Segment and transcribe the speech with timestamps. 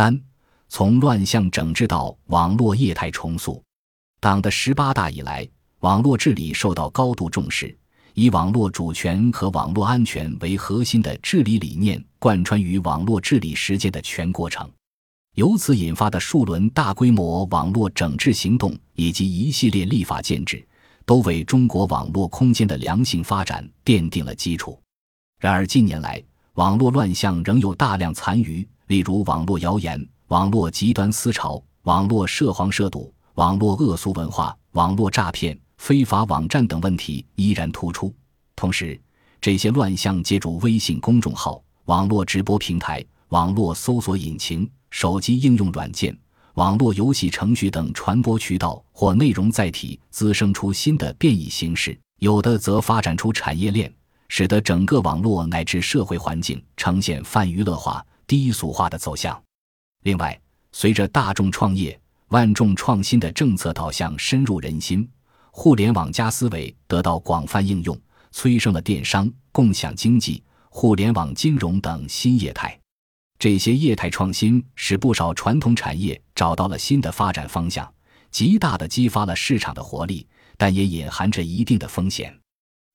[0.00, 0.18] 三、
[0.66, 3.62] 从乱象整治到网络业态重塑。
[4.18, 5.46] 党的十八大以来，
[5.80, 7.76] 网络治理受到高度重视，
[8.14, 14.66] 以网络主权和网络安全为核心的治理理念贯穿于网络治理实践的全过程。
[15.34, 20.66] 由此引发的数轮大规模网络整治行动以及一系列立法建制，
[21.04, 24.80] 都为中国网络空间的良性发展奠定了基础。
[25.38, 26.24] 然而，近年来
[26.54, 38.12] 网络乱象仍有大量残余，例如网络谣言、网络极端思潮、网络涉黄涉赌、网络恶俗文化、网络诈骗、非法网站等问题依然突出。
[38.56, 39.00] 同时，
[39.40, 44.68] 这些乱象借助微信公众号、网络直播平台、网络搜索引擎。
[44.90, 46.18] 手机应用软件、
[46.54, 53.94] 网络游戏程序等传播渠道或内容载体滋生出新的变异形式，有的则发展出产业链，
[54.26, 59.42] 使得整个网络乃至社会环境呈现泛娱乐化、低俗化的走向。
[60.04, 60.40] 另外，
[60.70, 65.10] 随着大众创业、万众创新的政策导向深入人心，
[65.50, 72.78] 互联网加思维得到广泛应用，催生了电商、共享经济、互联网金融等新业态。
[73.36, 77.92] 这些业态创新使不少传统产业找到了新的发展方向，
[78.30, 80.24] 极大地激发了市场的活力，
[80.56, 82.32] 但也隐含着一定的风险。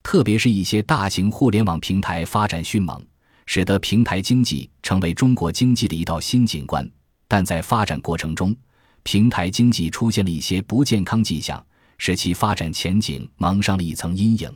[0.02, 3.06] 特别是一些大型互联网平台发展迅猛，
[3.46, 6.90] 使得平台经济成为中国经济的一道新景观。
[7.28, 8.56] 但在发展过程中，
[9.04, 11.66] 平台经济出现了一些不健康迹象，
[11.98, 14.52] 使其发展前景蒙上了一层阴影。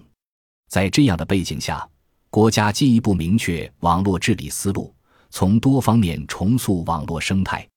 [0.70, 1.88] 在这样的背景下，
[2.30, 4.94] 国家进一步明确网络治理思路。
[5.32, 7.68] 从多方面重塑网络生态，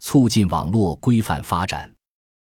[0.00, 1.90] 促进网络规范发展。